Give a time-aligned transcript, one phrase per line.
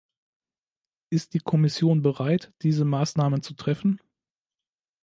[1.11, 4.01] Ist die Kommission bereit, diese Maßnahmen zu treffen?